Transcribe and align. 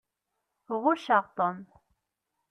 Ɣucceɣ 0.83 1.23
Tom. 1.37 1.57